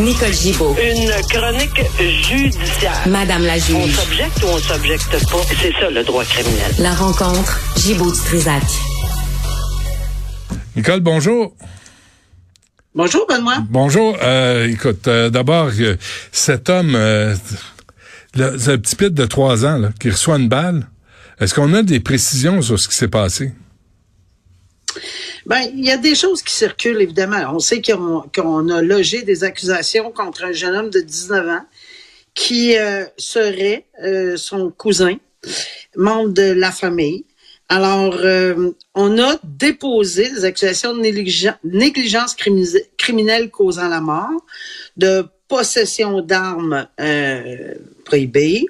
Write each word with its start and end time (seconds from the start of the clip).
Nicole 0.00 0.32
Gibaud. 0.32 0.76
Une 0.80 1.10
chronique 1.28 1.82
judiciaire. 1.98 3.02
Madame 3.08 3.42
la 3.44 3.54
On 3.54 3.58
juge. 3.58 3.96
s'objecte 3.96 4.42
ou 4.44 4.46
on 4.46 4.58
s'objecte 4.58 5.10
pas? 5.10 5.38
C'est 5.60 5.72
ça 5.72 5.90
le 5.90 6.04
droit 6.04 6.24
criminel. 6.24 6.72
La 6.78 6.94
rencontre, 6.94 7.58
Gibaud-Strisac. 7.78 8.62
Nicole, 10.76 11.00
bonjour. 11.00 11.52
Bonjour, 12.94 13.26
Benoît. 13.28 13.64
Bonjour. 13.68 14.16
Euh, 14.22 14.68
écoute, 14.68 15.08
euh, 15.08 15.30
d'abord, 15.30 15.70
euh, 15.80 15.96
cet 16.30 16.70
homme, 16.70 16.94
euh, 16.94 17.34
le, 18.36 18.76
petit 18.76 18.94
pit 18.94 19.12
de 19.12 19.24
trois 19.24 19.64
ans 19.66 19.78
là, 19.78 19.90
qui 19.98 20.10
reçoit 20.10 20.36
une 20.38 20.48
balle, 20.48 20.86
est-ce 21.40 21.54
qu'on 21.54 21.74
a 21.74 21.82
des 21.82 21.98
précisions 21.98 22.62
sur 22.62 22.78
ce 22.78 22.88
qui 22.88 22.94
s'est 22.94 23.08
passé? 23.08 23.52
Ben, 25.46 25.60
il 25.74 25.84
y 25.84 25.90
a 25.90 25.96
des 25.96 26.14
choses 26.14 26.42
qui 26.42 26.52
circulent, 26.54 27.00
évidemment. 27.00 27.42
On 27.54 27.58
sait 27.58 27.80
qu'on 27.82 28.68
a 28.68 28.82
logé 28.82 29.22
des 29.22 29.44
accusations 29.44 30.10
contre 30.12 30.44
un 30.44 30.52
jeune 30.52 30.74
homme 30.76 30.90
de 30.90 31.00
19 31.00 31.48
ans 31.48 31.64
qui 32.34 32.76
euh, 32.76 33.04
serait 33.16 33.86
euh, 34.04 34.36
son 34.36 34.70
cousin, 34.70 35.16
membre 35.96 36.30
de 36.30 36.52
la 36.52 36.70
famille. 36.70 37.24
Alors, 37.68 38.14
euh, 38.14 38.70
on 38.94 39.18
a 39.18 39.36
déposé 39.44 40.30
des 40.30 40.44
accusations 40.44 40.94
de 40.94 41.00
négligen- 41.00 41.58
négligence 41.64 42.34
crimi- 42.34 42.82
criminelle 42.96 43.50
causant 43.50 43.88
la 43.88 44.00
mort, 44.00 44.30
de 44.96 45.24
possession 45.48 46.20
d'armes 46.20 46.86
euh, 47.00 47.74
prohibées 48.04 48.64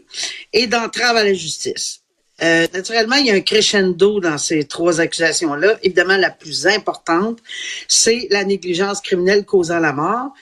et 0.53 0.67
d'entrave 0.67 1.17
à 1.17 1.25
la 1.25 1.35
justice. 1.35 1.98
Euh, 2.43 2.67
naturellement, 2.73 3.17
il 3.17 3.27
y 3.27 3.31
a 3.31 3.35
un 3.35 3.41
crescendo 3.41 4.21
dans 4.21 4.39
ces 4.39 4.65
trois 4.65 5.01
accusations-là. 5.01 5.79
Évidemment, 5.83 6.17
la 6.17 6.31
plus 6.31 6.67
importante, 6.67 7.41
c'est 7.89 8.29
la 8.31 8.45
négligence 8.45 9.01
criminelle 9.01 9.45
causant 9.45 9.81
la 9.81 9.93
mort 9.93 10.33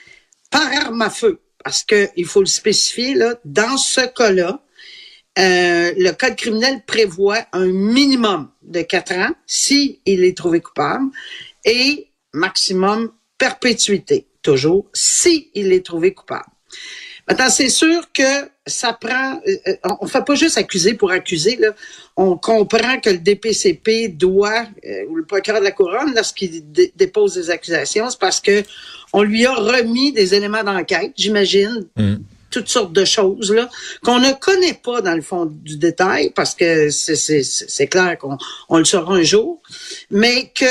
par 0.51 0.71
arme 0.73 1.01
à 1.01 1.09
feu. 1.09 1.39
Parce 1.63 1.83
que 1.83 2.09
il 2.15 2.25
faut 2.25 2.41
le 2.41 2.45
spécifier, 2.45 3.15
là, 3.15 3.35
dans 3.43 3.77
ce 3.77 4.01
cas-là, 4.01 4.61
euh, 5.39 5.93
le 5.97 6.11
code 6.11 6.35
criminel 6.35 6.81
prévoit 6.85 7.45
un 7.51 7.65
minimum 7.65 8.49
de 8.63 8.81
quatre 8.81 9.13
ans 9.13 9.31
si 9.45 10.01
est 10.05 10.37
trouvé 10.37 10.61
coupable 10.61 11.05
et 11.65 12.09
maximum 12.33 13.11
perpétuité, 13.37 14.27
toujours, 14.41 14.89
si 14.93 15.51
est 15.53 15.85
trouvé 15.85 16.13
coupable. 16.13 16.45
Maintenant, 17.27 17.49
c'est 17.49 17.69
sûr 17.69 18.11
que 18.13 18.49
ça 18.67 18.93
prend. 18.93 19.41
euh, 19.47 19.55
euh, 19.67 19.73
on 20.01 20.05
ne 20.05 20.09
fait 20.09 20.23
pas 20.25 20.35
juste 20.35 20.57
accuser 20.57 20.93
pour 20.93 21.11
accuser. 21.11 21.55
Là. 21.57 21.69
On 22.15 22.37
comprend 22.37 22.99
que 22.99 23.09
le 23.09 23.17
DPCP 23.17 24.09
doit, 24.09 24.65
euh, 24.85 25.05
ou 25.09 25.15
le 25.15 25.25
procureur 25.25 25.59
de 25.59 25.65
la 25.65 25.71
couronne, 25.71 26.13
lorsqu'il 26.15 26.71
dé- 26.71 26.91
dépose 26.95 27.35
des 27.35 27.49
accusations, 27.49 28.09
c'est 28.09 28.19
parce 28.19 28.39
que 28.39 28.63
on 29.13 29.23
lui 29.23 29.45
a 29.45 29.53
remis 29.53 30.11
des 30.11 30.35
éléments 30.35 30.63
d'enquête, 30.63 31.13
j'imagine, 31.15 31.87
toutes 32.49 32.69
sortes 32.69 32.93
de 32.93 33.03
choses 33.05 33.51
là 33.53 33.69
qu'on 34.03 34.19
ne 34.19 34.31
connaît 34.33 34.73
pas 34.81 35.01
dans 35.01 35.15
le 35.15 35.21
fond 35.21 35.45
du 35.45 35.77
détail, 35.77 36.31
parce 36.35 36.55
que 36.55 36.89
c'est 36.89 37.15
c'est- 37.15 37.43
c'est 37.43 37.69
c'est 37.69 37.87
clair 37.87 38.17
qu'on 38.17 38.37
on 38.69 38.77
le 38.77 38.85
saura 38.85 39.15
un 39.15 39.21
jour, 39.23 39.61
mais 40.11 40.51
que 40.55 40.65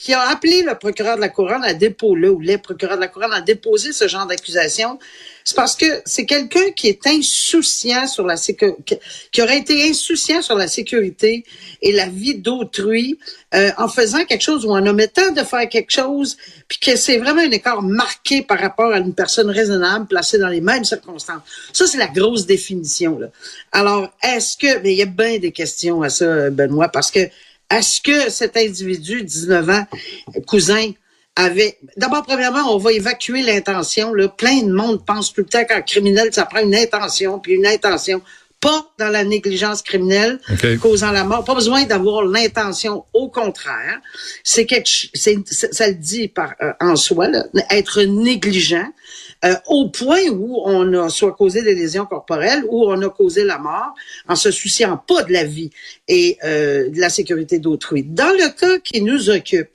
qui 0.00 0.14
a 0.14 0.30
appelé 0.30 0.62
le 0.62 0.78
procureur 0.78 1.16
de 1.16 1.20
la 1.20 1.28
couronne 1.28 1.62
à 1.62 1.74
déposer, 1.74 2.28
ou 2.28 2.40
les 2.40 2.56
procureurs 2.56 2.96
de 2.96 3.02
la 3.02 3.08
couronne 3.08 3.34
à 3.34 3.42
déposer 3.42 3.92
ce 3.92 4.08
genre 4.08 4.26
d'accusation, 4.26 4.98
c'est 5.44 5.54
parce 5.54 5.76
que 5.76 5.84
c'est 6.06 6.24
quelqu'un 6.24 6.70
qui 6.74 6.88
est 6.88 7.06
insouciant 7.06 8.06
sur 8.06 8.24
la 8.26 8.38
sécurité, 8.38 8.98
qui 9.30 9.42
aurait 9.42 9.58
été 9.58 9.90
insouciant 9.90 10.40
sur 10.40 10.54
la 10.54 10.68
sécurité 10.68 11.44
et 11.82 11.92
la 11.92 12.08
vie 12.08 12.36
d'autrui 12.36 13.18
euh, 13.54 13.70
en 13.76 13.88
faisant 13.88 14.24
quelque 14.24 14.42
chose 14.42 14.64
ou 14.64 14.70
en 14.70 14.86
omettant 14.86 15.32
de 15.32 15.42
faire 15.42 15.68
quelque 15.68 15.90
chose, 15.90 16.38
puis 16.66 16.78
que 16.78 16.96
c'est 16.96 17.18
vraiment 17.18 17.42
un 17.42 17.50
écart 17.50 17.82
marqué 17.82 18.40
par 18.40 18.58
rapport 18.58 18.92
à 18.92 18.98
une 18.98 19.14
personne 19.14 19.50
raisonnable 19.50 20.06
placée 20.06 20.38
dans 20.38 20.48
les 20.48 20.62
mêmes 20.62 20.84
circonstances. 20.84 21.42
Ça, 21.74 21.86
c'est 21.86 21.98
la 21.98 22.08
grosse 22.08 22.46
définition. 22.46 23.18
Là. 23.18 23.26
Alors, 23.72 24.08
est-ce 24.22 24.56
que, 24.56 24.78
mais 24.82 24.92
il 24.94 24.98
y 24.98 25.02
a 25.02 25.06
bien 25.06 25.38
des 25.38 25.52
questions 25.52 26.00
à 26.00 26.08
ça, 26.08 26.48
Benoît, 26.48 26.88
parce 26.88 27.10
que 27.10 27.28
est-ce 27.70 28.00
que 28.00 28.30
cet 28.30 28.56
individu, 28.56 29.22
19 29.22 29.70
ans, 29.70 29.86
cousin, 30.46 30.92
avait. 31.36 31.78
D'abord, 31.96 32.24
premièrement, 32.24 32.74
on 32.74 32.78
va 32.78 32.92
évacuer 32.92 33.42
l'intention. 33.42 34.12
Plein 34.36 34.62
de 34.62 34.72
monde 34.72 35.04
pense 35.04 35.32
tout 35.32 35.42
le 35.42 35.46
temps 35.46 35.64
qu'un 35.64 35.80
criminel, 35.80 36.32
ça 36.32 36.44
prend 36.44 36.60
une 36.60 36.74
intention, 36.74 37.38
puis 37.38 37.54
une 37.54 37.66
intention. 37.66 38.20
Pas 38.60 38.92
dans 38.98 39.08
la 39.08 39.24
négligence 39.24 39.80
criminelle 39.80 40.38
causant 40.82 41.12
la 41.12 41.24
mort. 41.24 41.44
Pas 41.44 41.54
besoin 41.54 41.84
d'avoir 41.84 42.24
l'intention. 42.24 43.04
Au 43.14 43.28
contraire, 43.30 43.98
c'est 44.44 44.66
quelque, 44.66 44.90
c'est- 45.14 45.38
ça 45.72 45.88
le 45.88 45.94
dit 45.94 46.28
par 46.28 46.52
euh, 46.62 46.72
en 46.80 46.94
soi, 46.96 47.28
là, 47.28 47.44
être 47.70 48.02
négligent. 48.02 48.84
euh, 49.42 49.54
au 49.68 49.88
point 49.88 50.24
où 50.30 50.60
on 50.66 50.92
a 51.02 51.08
soit 51.08 51.32
causé 51.32 51.62
des 51.62 51.74
lésions 51.74 52.04
corporelles 52.04 52.62
ou 52.68 52.84
on 52.92 53.00
a 53.00 53.08
causé 53.08 53.42
la 53.42 53.56
mort 53.56 53.94
en 54.28 54.36
se 54.36 54.50
souciant 54.50 54.98
pas 54.98 55.22
de 55.22 55.32
la 55.32 55.44
vie 55.44 55.70
et 56.08 56.36
euh, 56.44 56.90
de 56.90 57.00
la 57.00 57.08
sécurité 57.08 57.58
d'autrui. 57.58 58.02
Dans 58.02 58.28
le 58.36 58.50
cas 58.60 58.78
qui 58.80 59.00
nous 59.00 59.30
occupe, 59.30 59.70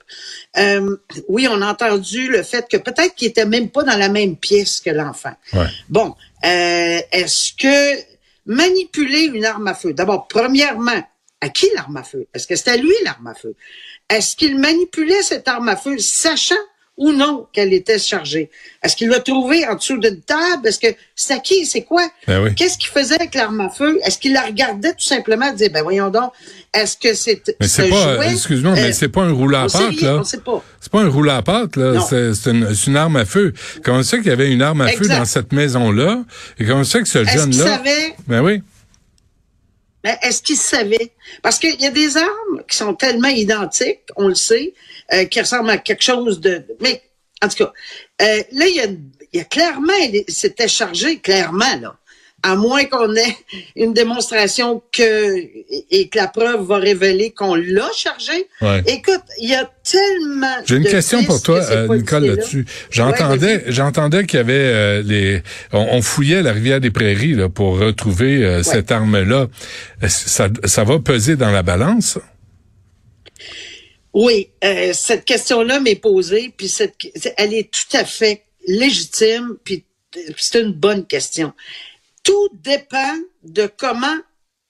euh, 0.56 0.96
oui, 1.28 1.48
on 1.50 1.60
a 1.62 1.68
entendu 1.72 2.28
le 2.28 2.44
fait 2.44 2.64
que 2.70 2.76
peut-être 2.76 3.16
qu'il 3.16 3.26
était 3.26 3.44
même 3.44 3.68
pas 3.68 3.82
dans 3.82 3.96
la 3.98 4.08
même 4.08 4.36
pièce 4.36 4.78
que 4.80 4.90
l'enfant. 4.90 5.34
Ouais. 5.52 5.66
Bon, 5.88 6.14
euh, 6.44 7.00
est-ce 7.10 7.52
que 7.60 8.15
manipuler 8.46 9.24
une 9.24 9.44
arme 9.44 9.68
à 9.68 9.74
feu, 9.74 9.92
d'abord, 9.92 10.28
premièrement, 10.28 11.02
à 11.40 11.48
qui 11.48 11.66
l'arme 11.74 11.96
à 11.96 12.02
feu? 12.02 12.26
Est-ce 12.32 12.46
que 12.46 12.56
c'était 12.56 12.72
à 12.72 12.76
lui 12.76 12.94
l'arme 13.04 13.26
à 13.26 13.34
feu? 13.34 13.54
Est-ce 14.08 14.36
qu'il 14.36 14.58
manipulait 14.58 15.22
cette 15.22 15.48
arme 15.48 15.68
à 15.68 15.76
feu 15.76 15.98
sachant 15.98 16.54
ou 16.96 17.12
non 17.12 17.46
qu'elle 17.52 17.72
était 17.72 17.98
chargée? 17.98 18.50
Est-ce 18.82 18.96
qu'il 18.96 19.08
l'a 19.08 19.20
trouvée 19.20 19.66
en 19.66 19.74
dessous 19.74 19.98
d'une 19.98 20.20
table? 20.20 20.66
Est-ce 20.66 20.78
que 20.78 20.94
c'est 21.14 21.42
qui? 21.42 21.66
C'est 21.66 21.82
quoi? 21.82 22.02
Ben 22.26 22.42
oui. 22.42 22.54
Qu'est-ce 22.54 22.78
qu'il 22.78 22.90
faisait 22.90 23.16
avec 23.16 23.34
l'arme 23.34 23.60
à 23.60 23.68
feu? 23.68 23.98
Est-ce 24.04 24.18
qu'il 24.18 24.32
la 24.32 24.42
regardait 24.42 24.92
tout 24.92 25.04
simplement 25.04 25.48
et 25.48 25.52
disait, 25.52 25.68
ben 25.68 25.82
voyons 25.82 26.10
donc, 26.10 26.32
est-ce 26.72 26.96
que 26.96 27.14
c'est 27.14 27.42
Mais 27.60 27.68
c'est 27.68 27.86
ce 27.86 27.90
pas, 27.90 28.30
excuse-moi, 28.30 28.72
euh, 28.72 28.76
mais 28.76 28.92
c'est 28.92 29.08
pas 29.08 29.22
un 29.22 29.32
rouleau 29.32 29.58
à 29.58 29.66
pâte, 29.66 30.00
là. 30.00 30.22
C'est 30.24 30.42
pas 30.92 31.00
un 31.00 31.08
rouleau 31.08 31.30
à 31.32 31.42
pâte, 31.42 31.76
là. 31.76 32.00
C'est 32.00 32.50
une, 32.50 32.68
une 32.86 32.96
arme 32.96 33.16
à 33.16 33.24
feu. 33.24 33.52
Comment 33.82 34.02
ça 34.02 34.18
qu'il 34.18 34.28
y 34.28 34.30
avait 34.30 34.50
une 34.50 34.62
arme 34.62 34.80
à 34.80 34.88
feu 34.88 35.08
dans 35.08 35.24
cette 35.24 35.52
maison-là? 35.52 36.24
Et 36.58 36.64
comment 36.64 36.84
ça 36.84 37.00
que 37.00 37.08
ce 37.08 37.24
jeune-là. 37.24 37.76
savait 37.76 38.14
Ben 38.26 38.42
oui. 38.42 38.62
Mais 40.04 40.18
est-ce 40.22 40.42
qu'ils 40.42 40.56
savaient? 40.56 41.12
Parce 41.42 41.58
qu'il 41.58 41.80
y 41.80 41.86
a 41.86 41.90
des 41.90 42.16
armes 42.16 42.62
qui 42.68 42.76
sont 42.76 42.94
tellement 42.94 43.28
identiques, 43.28 44.02
on 44.16 44.28
le 44.28 44.34
sait, 44.34 44.74
euh, 45.12 45.24
qui 45.24 45.40
ressemblent 45.40 45.70
à 45.70 45.78
quelque 45.78 46.02
chose 46.02 46.40
de... 46.40 46.64
Mais, 46.80 47.02
en 47.42 47.48
tout 47.48 47.64
cas, 47.64 47.72
euh, 48.22 48.42
là, 48.52 48.66
il 48.66 48.76
y 48.76 48.80
a, 48.80 48.86
il 48.86 49.38
y 49.38 49.40
a 49.40 49.44
clairement... 49.44 49.92
C'était 50.28 50.68
chargé, 50.68 51.18
clairement, 51.18 51.76
là. 51.80 51.96
À 52.48 52.54
moins 52.54 52.84
qu'on 52.84 53.12
ait 53.16 53.36
une 53.74 53.92
démonstration 53.92 54.80
que 54.92 55.36
et 55.90 56.08
que 56.08 56.16
la 56.16 56.28
preuve 56.28 56.62
va 56.64 56.76
révéler 56.76 57.32
qu'on 57.32 57.56
l'a 57.56 57.90
chargé. 57.92 58.46
Ouais. 58.60 58.84
Écoute, 58.86 59.24
il 59.40 59.48
y 59.50 59.54
a 59.56 59.68
tellement. 59.82 60.56
J'ai 60.64 60.76
une 60.76 60.84
de 60.84 60.88
question 60.88 61.24
pour 61.24 61.42
toi, 61.42 61.58
euh, 61.58 61.88
Nicole, 61.88 62.26
là-dessus. 62.26 62.64
J'entendais, 62.90 63.64
j'entendais 63.66 64.26
qu'il 64.26 64.36
y 64.36 64.40
avait 64.40 64.52
euh, 64.52 65.02
les, 65.02 65.42
on, 65.72 65.88
on 65.90 66.02
fouillait 66.02 66.40
la 66.40 66.52
rivière 66.52 66.80
des 66.80 66.92
Prairies 66.92 67.34
là, 67.34 67.48
pour 67.48 67.80
retrouver 67.80 68.44
euh, 68.44 68.62
cette 68.62 68.92
arme-là. 68.92 69.48
Ça, 70.06 70.48
ça 70.64 70.84
va 70.84 71.00
peser 71.00 71.34
dans 71.34 71.50
la 71.50 71.64
balance? 71.64 72.20
Oui, 74.14 74.50
cette 74.92 75.24
question-là 75.24 75.80
m'est 75.80 76.00
posée, 76.00 76.54
puis 76.56 76.68
cette, 76.68 76.94
elle 77.36 77.52
est 77.54 77.70
tout 77.72 77.96
à 77.96 78.04
fait 78.04 78.44
légitime, 78.68 79.56
puis 79.64 79.84
c'est 80.36 80.60
une 80.60 80.72
bonne 80.72 81.06
question. 81.06 81.52
Tout 82.26 82.48
dépend 82.62 83.14
de 83.44 83.70
comment 83.78 84.16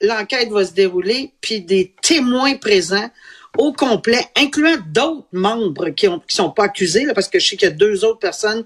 l'enquête 0.02 0.50
va 0.50 0.64
se 0.66 0.72
dérouler, 0.72 1.32
puis 1.40 1.62
des 1.62 1.94
témoins 2.02 2.54
présents 2.56 3.10
au 3.56 3.72
complet, 3.72 4.20
incluant 4.36 4.76
d'autres 4.92 5.28
membres 5.32 5.88
qui 5.88 6.06
ont 6.08 6.20
qui 6.20 6.36
sont 6.36 6.50
pas 6.50 6.64
accusés, 6.64 7.06
là, 7.06 7.14
parce 7.14 7.28
que 7.28 7.38
je 7.38 7.48
sais 7.48 7.56
qu'il 7.56 7.66
y 7.70 7.72
a 7.72 7.74
deux 7.74 8.04
autres 8.04 8.18
personnes, 8.18 8.62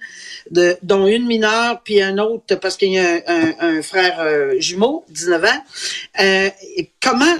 de, 0.50 0.76
dont 0.82 1.06
une 1.06 1.26
mineure, 1.26 1.80
puis 1.84 2.02
un 2.02 2.18
autre 2.18 2.56
parce 2.56 2.76
qu'il 2.76 2.92
y 2.94 2.98
a 2.98 3.08
un, 3.08 3.20
un- 3.28 3.54
un 3.78 3.82
frère 3.82 4.18
euh, 4.18 4.54
jumeau, 4.58 5.04
19 5.10 5.44
ans. 5.44 5.64
Euh, 6.20 6.50
comment 7.00 7.36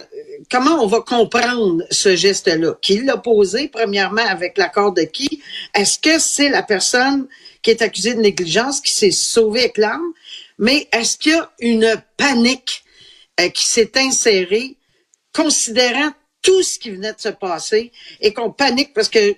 comment 0.52 0.82
on 0.84 0.86
va 0.86 1.00
comprendre 1.00 1.82
ce 1.90 2.14
geste-là? 2.14 2.76
Qui 2.80 3.00
l'a 3.02 3.16
posé, 3.16 3.66
premièrement, 3.68 4.22
avec 4.28 4.56
l'accord 4.56 4.92
de 4.92 5.02
qui? 5.02 5.42
Est-ce 5.74 5.98
que 5.98 6.20
c'est 6.20 6.50
la 6.50 6.62
personne 6.62 7.26
qui 7.62 7.70
est 7.70 7.82
accusée 7.82 8.14
de 8.14 8.20
négligence 8.20 8.80
qui 8.80 8.92
s'est 8.94 9.10
sauvée 9.10 9.60
avec 9.60 9.78
l'arme? 9.78 10.12
Mais 10.60 10.86
est-ce 10.92 11.16
qu'il 11.18 11.32
y 11.32 11.34
a 11.34 11.50
une 11.58 12.00
panique 12.16 12.84
euh, 13.40 13.48
qui 13.48 13.66
s'est 13.66 13.90
insérée, 13.96 14.76
considérant 15.34 16.12
tout 16.42 16.62
ce 16.62 16.78
qui 16.78 16.90
venait 16.90 17.12
de 17.14 17.20
se 17.20 17.30
passer 17.30 17.92
et 18.20 18.32
qu'on 18.34 18.50
panique? 18.52 18.92
Parce 18.94 19.08
que 19.08 19.34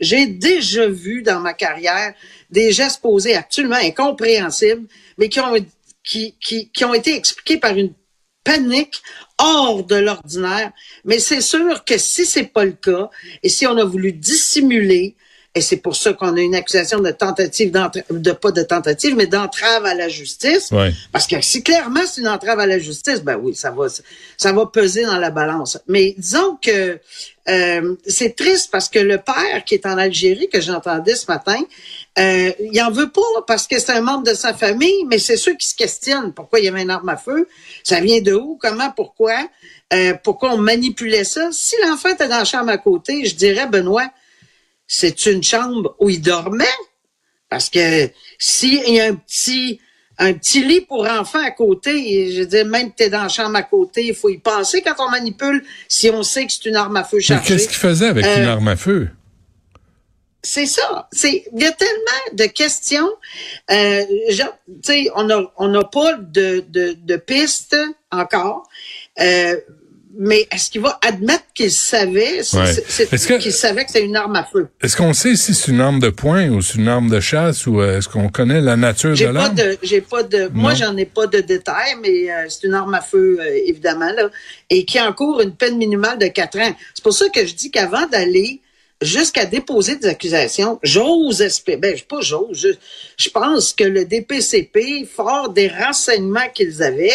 j'ai- 0.00 0.26
déjà 0.26 0.86
vu 0.88 1.22
dans 1.22 1.40
ma 1.40 1.54
carrière 1.54 2.14
des 2.50 2.72
gestes 2.72 3.00
posés 3.00 3.36
absolument 3.36 3.76
incompréhensibles, 3.76 4.86
mais 5.18 5.28
qui 5.28 5.40
ont, 5.40 5.54
qui, 6.04 6.36
qui, 6.40 6.70
qui 6.70 6.84
ont 6.84 6.94
été 6.94 7.14
expliqués 7.14 7.58
par 7.58 7.76
une 7.76 7.94
panique 8.44 9.00
hors 9.38 9.84
de 9.84 9.96
l'ordinaire. 9.96 10.72
Mais 11.04 11.20
c'est 11.20 11.40
sûr 11.40 11.84
que 11.84 11.96
si 11.96 12.26
c'est 12.26 12.44
pas 12.56 12.64
le 12.64 12.72
cas 12.72 13.08
et 13.44 13.48
si 13.48 13.66
on 13.68 13.76
a 13.76 13.84
voulu 13.84 14.12
dissimuler 14.12 15.16
et 15.56 15.62
c'est 15.62 15.78
pour 15.78 15.96
ça 15.96 16.12
qu'on 16.12 16.36
a 16.36 16.40
une 16.40 16.54
accusation 16.54 17.00
de 17.00 17.10
tentative 17.10 17.72
de 18.10 18.32
pas 18.32 18.52
de 18.52 18.62
tentative, 18.62 19.16
mais 19.16 19.26
d'entrave 19.26 19.86
à 19.86 19.94
la 19.94 20.06
justice. 20.06 20.70
Ouais. 20.70 20.92
Parce 21.12 21.26
que 21.26 21.40
si 21.40 21.62
clairement 21.62 22.02
c'est 22.04 22.20
une 22.20 22.28
entrave 22.28 22.60
à 22.60 22.66
la 22.66 22.78
justice, 22.78 23.22
ben 23.22 23.38
oui, 23.42 23.54
ça 23.54 23.70
va, 23.70 23.86
ça 24.36 24.52
va 24.52 24.66
peser 24.66 25.06
dans 25.06 25.16
la 25.16 25.30
balance. 25.30 25.78
Mais 25.88 26.14
disons 26.18 26.58
que 26.60 27.00
euh, 27.48 27.96
c'est 28.06 28.36
triste 28.36 28.68
parce 28.70 28.90
que 28.90 28.98
le 28.98 29.16
père 29.16 29.64
qui 29.64 29.72
est 29.74 29.86
en 29.86 29.96
Algérie, 29.96 30.50
que 30.52 30.60
j'entendais 30.60 31.14
ce 31.14 31.24
matin, 31.26 31.58
euh, 32.18 32.52
il 32.60 32.82
en 32.82 32.90
veut 32.90 33.10
pas 33.10 33.22
parce 33.46 33.66
que 33.66 33.78
c'est 33.78 33.92
un 33.92 34.02
membre 34.02 34.24
de 34.24 34.34
sa 34.34 34.52
famille, 34.52 35.06
mais 35.06 35.18
c'est 35.18 35.38
ceux 35.38 35.54
qui 35.54 35.68
se 35.68 35.74
questionnent 35.74 36.34
pourquoi 36.34 36.58
il 36.58 36.66
y 36.66 36.68
avait 36.68 36.82
une 36.82 36.90
arme 36.90 37.08
à 37.08 37.16
feu, 37.16 37.48
ça 37.82 38.00
vient 38.00 38.20
de 38.20 38.34
où, 38.34 38.58
comment, 38.60 38.90
pourquoi, 38.90 39.48
euh, 39.94 40.12
pourquoi 40.22 40.52
on 40.52 40.58
manipulait 40.58 41.24
ça? 41.24 41.48
Si 41.50 41.76
l'enfant 41.82 42.10
était 42.10 42.28
dans 42.28 42.38
la 42.38 42.44
chambre 42.44 42.68
à 42.68 42.76
côté, 42.76 43.24
je 43.24 43.34
dirais, 43.36 43.66
Benoît, 43.66 44.10
c'est 44.86 45.26
une 45.26 45.42
chambre 45.42 45.96
où 46.00 46.10
il 46.10 46.20
dormait, 46.20 46.64
parce 47.48 47.68
que 47.70 48.08
s'il 48.38 48.94
y 48.94 49.00
a 49.00 49.06
un 49.06 49.14
petit 49.14 49.80
un 50.18 50.32
petit 50.32 50.64
lit 50.64 50.80
pour 50.80 51.06
enfants 51.06 51.44
à 51.44 51.50
côté. 51.50 52.32
je 52.32 52.40
veux 52.40 52.46
dire, 52.46 52.64
même 52.64 52.90
que 52.90 52.96
tu 52.96 53.02
es 53.02 53.10
dans 53.10 53.24
la 53.24 53.28
chambre 53.28 53.56
à 53.56 53.62
côté, 53.62 54.06
il 54.06 54.14
faut 54.14 54.30
y 54.30 54.38
penser 54.38 54.80
quand 54.80 54.94
on 54.98 55.10
manipule 55.10 55.62
si 55.88 56.08
on 56.10 56.22
sait 56.22 56.46
que 56.46 56.52
c'est 56.52 56.64
une 56.64 56.76
arme 56.76 56.96
à 56.96 57.04
feu 57.04 57.20
chargée. 57.20 57.42
Mais 57.42 57.46
qu'est-ce 57.46 57.68
qu'il 57.68 57.76
faisait 57.76 58.06
avec 58.06 58.24
une 58.24 58.44
Euh, 58.44 58.52
arme 58.52 58.68
à 58.68 58.76
feu? 58.76 59.10
C'est 60.42 60.66
ça. 60.66 61.08
C'est 61.12 61.44
il 61.52 61.62
y 61.62 61.66
a 61.66 61.72
tellement 61.72 62.34
de 62.34 62.44
questions. 62.44 63.10
Euh, 63.70 64.04
tu 64.30 64.36
sais, 64.82 65.10
on 65.14 65.24
n'a 65.68 65.84
pas 65.84 66.14
de, 66.14 66.64
de 66.68 66.96
de 66.98 67.16
pistes 67.16 67.76
encore. 68.10 68.66
Euh, 69.20 69.56
mais 70.18 70.46
est-ce 70.52 70.70
qu'il 70.70 70.80
va 70.80 70.98
admettre 71.02 71.44
qu'il 71.54 71.70
savait, 71.70 72.42
c'est- 72.42 72.56
Ouais. 72.56 72.72
c'est- 72.88 73.12
Est-ce 73.12 73.26
que- 73.28 73.38
qu'il 73.38 73.52
savait 73.52 73.84
que 73.84 73.92
c'était 73.92 74.04
une 74.04 74.16
arme 74.16 74.36
à 74.36 74.44
feu? 74.44 74.68
Est-ce 74.82 74.96
qu'on 74.96 75.12
sait 75.12 75.36
si 75.36 75.54
c'est 75.54 75.70
une 75.70 75.80
arme 75.80 76.00
de 76.00 76.10
poing 76.10 76.48
ou 76.48 76.62
c'est 76.62 76.78
une 76.78 76.88
arme 76.88 77.08
de 77.10 77.20
chasse 77.20 77.66
ou 77.66 77.80
euh, 77.80 77.98
est-ce 77.98 78.08
qu'on 78.08 78.28
connaît 78.28 78.60
la 78.60 78.76
nature 78.76 79.10
de 79.10 79.14
J'ai 79.14 79.26
pas 79.26 79.32
l'arme? 79.32 79.54
de, 79.54 79.78
j'ai 79.82 80.00
pas 80.00 80.22
de, 80.22 80.48
moi 80.52 80.74
j'en 80.74 80.96
ai 80.96 81.04
pas 81.06 81.26
de 81.26 81.40
détails, 81.40 81.96
mais 82.02 82.30
euh, 82.30 82.46
c'est 82.48 82.66
une 82.66 82.74
arme 82.74 82.94
à 82.94 83.00
feu 83.00 83.38
euh, 83.40 83.60
évidemment 83.66 84.10
là, 84.12 84.30
et 84.70 84.84
qui 84.84 85.00
encourt 85.00 85.40
une 85.40 85.54
peine 85.54 85.76
minimale 85.76 86.18
de 86.18 86.26
quatre 86.28 86.58
ans. 86.58 86.74
C'est 86.94 87.02
pour 87.04 87.12
ça 87.12 87.28
que 87.28 87.46
je 87.46 87.54
dis 87.54 87.70
qu'avant 87.70 88.06
d'aller 88.06 88.60
jusqu'à 89.02 89.44
déposer 89.44 89.96
des 89.96 90.08
accusations, 90.08 90.78
j'ose 90.82 91.42
espérer, 91.42 91.76
ben 91.76 91.96
pas 92.08 92.22
j'ose, 92.22 92.48
je, 92.58 92.68
je 93.22 93.28
pense 93.28 93.74
que 93.74 93.84
le 93.84 94.06
DPCP, 94.06 95.06
fort 95.06 95.50
des 95.50 95.68
renseignements 95.68 96.48
qu'ils 96.54 96.82
avaient, 96.82 97.10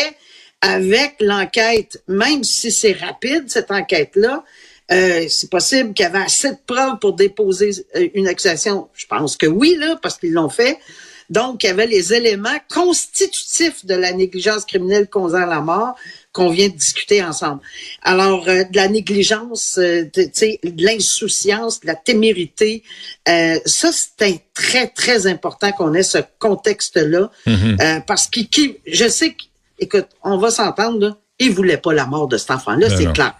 avec 0.61 1.15
l'enquête, 1.19 2.01
même 2.07 2.43
si 2.43 2.71
c'est 2.71 2.93
rapide 2.93 3.45
cette 3.47 3.71
enquête-là, 3.71 4.43
euh, 4.91 5.25
c'est 5.29 5.49
possible 5.49 5.93
qu'il 5.93 6.03
y 6.03 6.07
avait 6.07 6.25
assez 6.25 6.51
de 6.51 6.57
preuves 6.65 6.99
pour 6.99 7.13
déposer 7.13 7.71
euh, 7.95 8.09
une 8.13 8.27
accusation. 8.27 8.89
Je 8.93 9.05
pense 9.07 9.37
que 9.37 9.47
oui, 9.47 9.75
là, 9.79 9.97
parce 10.01 10.17
qu'ils 10.17 10.33
l'ont 10.33 10.49
fait. 10.49 10.77
Donc, 11.29 11.63
il 11.63 11.67
y 11.67 11.69
avait 11.69 11.87
les 11.87 12.13
éléments 12.13 12.59
constitutifs 12.69 13.85
de 13.85 13.95
la 13.95 14.11
négligence 14.11 14.65
criminelle 14.65 15.07
causant 15.07 15.45
la 15.45 15.61
mort 15.61 15.95
qu'on 16.33 16.49
vient 16.49 16.67
de 16.67 16.73
discuter 16.75 17.23
ensemble. 17.23 17.61
Alors, 18.03 18.49
euh, 18.49 18.65
de 18.65 18.75
la 18.75 18.89
négligence, 18.89 19.77
euh, 19.77 20.03
de, 20.13 20.23
de 20.23 20.83
l'insouciance, 20.85 21.79
de 21.79 21.87
la 21.87 21.95
témérité, 21.95 22.83
euh, 23.29 23.59
ça, 23.65 23.91
c'est 23.93 24.41
très, 24.53 24.87
très 24.87 25.25
important 25.25 25.71
qu'on 25.71 25.93
ait 25.93 26.03
ce 26.03 26.17
contexte-là. 26.39 27.31
euh, 27.79 27.99
parce 28.05 28.27
que 28.27 28.41
qui, 28.41 28.77
je 28.85 29.07
sais 29.07 29.29
que, 29.29 29.43
écoute, 29.81 30.07
on 30.23 30.37
va 30.37 30.51
s'entendre, 30.51 30.99
là, 30.99 31.17
il 31.39 31.51
voulait 31.51 31.77
pas 31.77 31.93
la 31.93 32.05
mort 32.05 32.27
de 32.27 32.37
cet 32.37 32.51
enfant-là, 32.51 32.87
Ben 32.87 32.97
c'est 32.97 33.13
clair. 33.13 33.33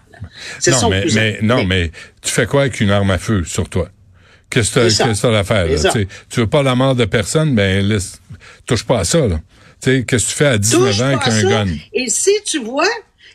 C'est 0.58 0.72
Non, 0.72 0.78
son 0.78 0.90
mais, 0.90 1.38
non, 1.42 1.64
mais 1.64 1.90
tu 2.20 2.30
fais 2.30 2.46
quoi 2.46 2.62
avec 2.62 2.80
une 2.80 2.90
arme 2.90 3.10
à 3.10 3.18
feu 3.18 3.44
sur 3.44 3.68
toi? 3.68 3.88
Qu'est-ce 4.50 4.74
que 4.74 5.14
ça. 5.14 5.38
à 5.38 5.44
faire? 5.44 5.66
là? 5.66 5.92
Tu 6.28 6.40
veux 6.40 6.46
pas 6.46 6.62
la 6.62 6.74
mort 6.74 6.94
de 6.94 7.06
personne, 7.06 7.54
ben 7.54 7.86
laisse, 7.86 8.20
touche 8.66 8.84
pas 8.84 9.00
à 9.00 9.04
ça. 9.04 9.20
Qu'est-ce 9.80 10.02
que 10.04 10.16
tu 10.16 10.36
fais 10.36 10.46
à 10.46 10.58
19 10.58 10.90
Touche 10.90 11.00
ans 11.00 11.06
avec 11.06 11.26
un 11.26 11.42
gun? 11.42 11.72
Et 11.92 12.08
si 12.08 12.30
tu 12.44 12.62
vois, 12.62 12.88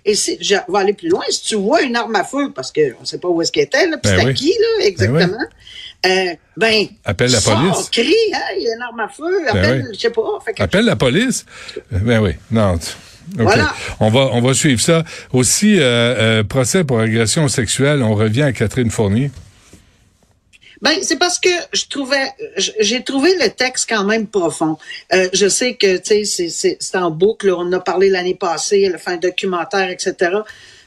et 0.05 0.15
si, 0.15 0.37
je 0.39 0.55
vais 0.55 0.79
aller 0.79 0.93
plus 0.93 1.09
loin, 1.09 1.23
si 1.29 1.43
tu 1.43 1.55
vois 1.55 1.81
une 1.81 1.95
arme 1.95 2.15
à 2.15 2.23
feu, 2.23 2.51
parce 2.55 2.71
qu'on 2.71 3.01
ne 3.01 3.05
sait 3.05 3.17
pas 3.17 3.27
où 3.27 3.41
est-ce 3.41 3.51
qu'elle 3.51 3.65
était, 3.65 3.87
là, 3.87 3.97
puis 3.97 4.11
Ben 4.11 4.21
c'est 4.21 4.27
à 4.27 4.33
qui, 4.33 4.49
là, 4.49 4.85
exactement, 4.85 5.43
euh, 6.05 6.33
ben, 6.55 6.87
Appelle 7.05 7.31
la 7.31 7.41
police. 7.41 7.89
crie, 7.91 8.13
hein, 8.33 8.39
il 8.57 8.63
y 8.63 8.69
a 8.69 8.75
une 8.75 8.81
arme 8.81 8.99
à 8.99 9.07
feu, 9.09 9.47
appelle, 9.49 9.85
oui. 9.89 9.95
je 9.95 9.99
sais 9.99 10.09
pas. 10.09 10.21
Fait 10.45 10.53
que- 10.53 10.63
Appelle 10.63 10.85
la 10.85 10.95
police. 10.95 11.45
Ben 11.91 12.21
oui, 12.21 12.31
non. 12.51 12.77
Voilà. 13.35 13.73
On 13.99 14.09
va 14.09 14.29
on 14.31 14.41
va 14.41 14.53
suivre 14.53 14.79
ça. 14.79 15.03
Aussi, 15.33 15.77
euh, 15.79 15.83
euh, 15.83 16.43
procès 16.43 16.83
pour 16.85 16.99
agression 16.99 17.47
sexuelle, 17.49 18.01
on 18.01 18.15
revient 18.15 18.43
à 18.43 18.53
Catherine 18.53 18.89
Fournier. 18.89 19.31
Ben, 20.81 20.93
c'est 21.01 21.17
parce 21.17 21.39
que 21.39 21.49
je 21.73 21.85
trouvais, 21.89 22.31
j'ai 22.79 23.03
trouvé 23.03 23.33
le 23.41 23.49
texte 23.49 23.87
quand 23.89 24.03
même 24.03 24.27
profond. 24.27 24.77
Euh, 25.11 25.27
je 25.33 25.47
sais 25.49 25.73
que, 25.73 25.97
tu 25.97 26.03
sais, 26.05 26.23
c'est- 26.25 26.49
c'est 26.49 26.77
c'est 26.79 26.97
en 26.97 27.09
boucle. 27.09 27.49
On 27.49 27.71
a 27.73 27.79
parlé 27.79 28.09
l'année 28.09 28.35
passée, 28.35 28.83
elle 28.85 28.93
a 28.95 28.97
fait 28.99 29.11
un 29.11 29.17
documentaire, 29.17 29.89
etc. 29.89 30.13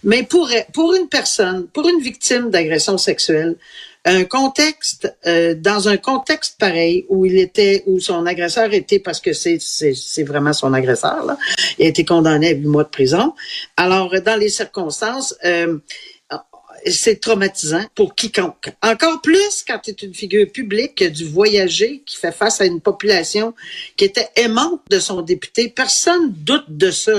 Mais 0.05 0.23
pour, 0.23 0.49
pour 0.73 0.95
une 0.95 1.09
personne, 1.09 1.67
pour 1.75 1.89
une 1.89 2.01
victime 2.01 2.51
d'agression 2.51 2.97
sexuelle, 2.99 3.57
un 4.05 4.25
contexte, 4.25 5.15
euh, 5.27 5.55
dans 5.55 5.89
un 5.89 5.97
contexte 5.97 6.59
pareil 6.59 7.05
où 7.09 7.27
il 7.27 7.39
était, 7.39 7.83
où 7.87 8.01
son 8.01 8.25
agresseur 8.27 8.73
était, 8.73 8.99
parce 8.99 9.21
que 9.21 9.33
c'est 9.33 9.59
c'est 9.61 10.23
vraiment 10.23 10.53
son 10.53 10.73
agresseur, 10.73 11.25
là, 11.27 11.37
il 11.79 11.87
a 11.87 11.89
été 11.89 12.05
condamné 12.05 12.49
à 12.49 12.53
huit 12.53 12.67
mois 12.67 12.85
de 12.85 12.89
prison. 12.89 13.35
Alors, 13.77 14.15
dans 14.21 14.37
les 14.39 14.49
circonstances, 14.49 15.35
euh, 15.45 15.79
c'est 16.87 17.21
traumatisant 17.21 17.85
pour 17.95 18.15
quiconque. 18.15 18.73
Encore 18.83 19.21
plus 19.21 19.65
quand 19.67 19.79
tu 19.79 19.91
es 19.91 19.95
une 19.95 20.15
figure 20.15 20.51
publique 20.51 21.03
du 21.05 21.25
voyager 21.25 22.03
qui 22.07 22.17
fait 22.17 22.33
face 22.33 22.61
à 22.61 22.67
une 22.67 22.81
population 22.81 23.55
qui 23.97 24.05
était 24.05 24.29
aimante 24.37 24.81
de 24.91 24.99
son 24.99 25.23
député. 25.23 25.69
Personne 25.69 26.33
doute 26.33 26.65
de 26.69 26.91
ça, 26.91 27.13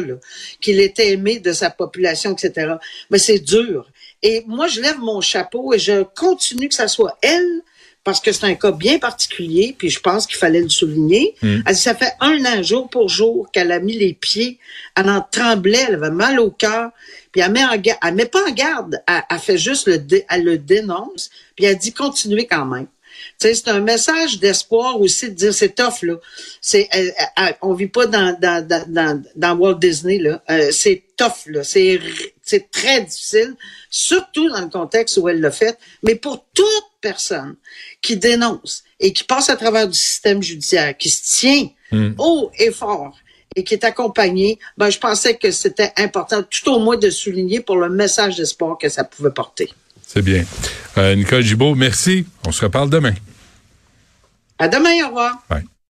qu'il 0.62 0.80
était 0.80 1.12
aimé 1.12 1.40
de 1.40 1.54
sa 1.54 1.70
population, 1.70 2.34
etc. 2.34 2.74
Mais 3.10 3.18
c'est 3.18 3.40
dur. 3.40 3.88
Et 4.24 4.44
moi, 4.48 4.68
je 4.68 4.82
lève 4.82 5.00
mon 5.00 5.22
chapeau 5.22 5.74
et 5.74 5.80
je 5.80 6.04
continue 6.04 6.70
que 6.70 6.76
ça 6.76 6.88
soit 6.88 7.18
elle 7.22 7.62
parce 8.04 8.20
que 8.20 8.32
c'est 8.32 8.46
un 8.46 8.56
cas 8.56 8.72
bien 8.72 8.98
particulier, 8.98 9.76
puis 9.78 9.92
je 9.92 10.00
pense 10.00 10.26
qu'il 10.26 10.38
fallait 10.38 10.62
le 10.62 10.70
souligner. 10.70 11.36
Elle 11.68 11.76
dit, 11.76 11.82
ça 11.82 11.94
fait 11.94 12.14
un 12.20 12.44
an, 12.46 12.64
jour 12.64 12.90
pour 12.90 13.10
jour, 13.10 13.52
qu'elle 13.52 13.72
a 13.72 13.80
mis 13.80 13.94
les 13.94 14.14
pieds, 14.14 14.58
elle 14.96 15.08
en 15.10 15.22
tremblait, 15.32 15.86
elle 15.88 15.96
avait 15.96 16.10
mal 16.10 16.40
au 16.40 16.50
cœur, 16.50 16.90
puis 17.32 17.42
elle 17.42 17.52
met, 17.52 17.64
en 17.64 17.74
elle 17.74 18.16
met 18.16 18.26
pas 18.26 18.44
en 18.50 18.52
garde, 18.52 19.00
elle, 19.08 19.22
elle 19.30 19.38
fait 19.40 19.58
juste 19.58 19.88
le, 19.88 20.00
dé- 20.00 20.26
elle 20.30 20.44
le 20.44 20.58
dénonce, 20.58 21.30
puis 21.56 21.66
elle 21.66 21.78
dit 21.78 21.94
continuez 21.94 22.48
quand 22.48 22.66
même. 22.66 22.88
C'est 23.38 23.68
un 23.68 23.80
message 23.80 24.40
d'espoir 24.40 25.00
aussi 25.00 25.30
de 25.30 25.36
dire 25.36 25.54
c'est 25.54 25.76
tough 25.76 26.04
là. 26.04 26.16
C'est 26.62 26.88
euh, 26.96 27.12
euh, 27.40 27.52
on 27.62 27.74
vit 27.74 27.88
pas 27.88 28.06
dans 28.06 28.38
dans 28.40 28.66
dans 28.66 28.86
dans, 28.88 29.24
dans 29.36 29.56
Walt 29.56 29.76
Disney 29.76 30.20
là. 30.20 30.44
Euh, 30.50 30.72
c'est 30.72 31.04
tough 31.18 31.48
là. 31.48 31.64
C'est 31.64 32.72
très 32.72 33.02
difficile, 33.02 33.56
surtout 33.90 34.50
dans 34.50 34.62
le 34.62 34.70
contexte 34.70 35.18
où 35.18 35.30
elle 35.30 35.40
l'a 35.40 35.52
fait. 35.52 35.78
Mais 36.04 36.16
pour 36.16 36.46
toute 36.54 36.86
personne 37.00 37.56
qui 38.02 38.18
dénonce 38.18 38.84
et 39.00 39.14
qui 39.14 39.24
passe 39.24 39.50
à 39.50 39.56
travers 39.56 39.88
du 39.88 39.98
système 39.98 40.44
judiciaire, 40.44 40.96
qui 40.98 41.10
se 41.10 41.40
tient 41.40 41.70
haut 42.18 42.52
et 42.58 42.72
fort 42.72 43.16
et 43.56 43.64
qui 43.64 43.74
est 43.74 43.84
accompagnée, 43.84 44.60
ben 44.78 44.90
je 44.90 45.00
pensais 45.00 45.36
que 45.36 45.52
c'était 45.52 45.92
important, 45.98 46.42
tout 46.44 46.70
au 46.72 46.80
moins 46.80 46.98
de 46.98 47.10
souligner 47.10 47.60
pour 47.60 47.76
le 47.76 47.90
message 47.90 48.38
d'espoir 48.38 48.78
que 48.78 48.88
ça 48.88 49.04
pouvait 49.04 49.32
porter. 49.32 49.74
C'est 50.14 50.22
bien. 50.22 50.44
Euh, 50.98 51.16
Nicole 51.16 51.42
Gibault, 51.42 51.74
merci. 51.74 52.26
On 52.46 52.52
se 52.52 52.66
reparle 52.66 52.90
demain. 52.90 53.14
À 54.60 54.68
demain, 54.68 55.06
au 55.06 55.08
revoir. 55.08 55.42
Bye. 55.50 55.64